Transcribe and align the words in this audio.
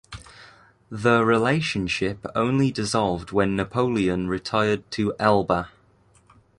The 0.89 1.23
relationship 1.23 2.25
only 2.33 2.71
dissolved 2.71 3.31
when 3.31 3.55
Napoleon 3.55 4.27
retired 4.27 4.89
to 4.93 5.13
Elba. 5.19 5.69